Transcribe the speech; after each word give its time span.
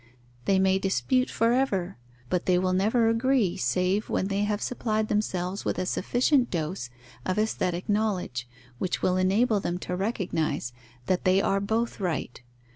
They 0.45 0.57
may 0.57 0.79
dispute 0.79 1.29
for 1.29 1.53
ever; 1.53 1.95
but 2.27 2.47
they 2.47 2.57
will 2.57 2.73
never 2.73 3.07
agree, 3.07 3.55
save 3.55 4.09
when 4.09 4.29
they 4.29 4.45
have 4.45 4.59
supplied 4.59 5.09
themselves 5.09 5.63
with 5.63 5.77
a 5.77 5.85
sufficient 5.85 6.49
dose 6.49 6.89
of 7.23 7.37
aesthetic 7.37 7.87
knowledge, 7.87 8.47
which 8.79 9.03
will 9.03 9.15
enable 9.15 9.59
them 9.59 9.77
to 9.77 9.95
recognize 9.95 10.73
that 11.05 11.23
they 11.23 11.39
are 11.39 11.59
both 11.59 11.99
right. 11.99 12.41